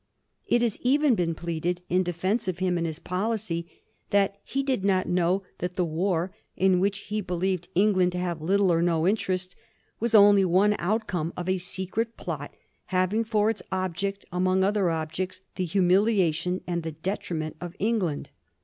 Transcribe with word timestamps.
It 0.47 0.63
has 0.63 0.79
even 0.81 1.13
been 1.13 1.35
pleaded, 1.35 1.83
in 1.87 2.01
defence 2.01 2.47
of 2.47 2.57
him 2.57 2.75
and 2.79 2.87
his 2.87 2.97
policy, 2.97 3.69
that 4.09 4.37
he 4.43 4.63
did 4.63 4.83
not 4.83 5.07
know 5.07 5.43
that 5.59 5.75
the 5.75 5.85
war, 5.85 6.35
in 6.57 6.79
which 6.79 7.01
he 7.09 7.21
believed 7.21 7.67
Eng 7.75 7.93
land 7.93 8.11
to 8.13 8.17
have 8.17 8.41
little 8.41 8.73
or 8.73 8.81
no 8.81 9.07
interest, 9.07 9.55
was 9.99 10.15
only 10.15 10.43
one 10.43 10.75
outcome 10.79 11.33
of 11.37 11.47
a 11.47 11.59
secret 11.59 12.17
plot, 12.17 12.51
having 12.85 13.23
for 13.23 13.51
its 13.51 13.61
object, 13.71 14.25
among 14.31 14.63
other 14.63 14.89
objects, 14.89 15.41
the 15.53 15.65
humiliation 15.65 16.61
and 16.65 16.81
the 16.81 16.93
detriment 16.93 17.55
of 17.61 17.75
England. 17.77 18.31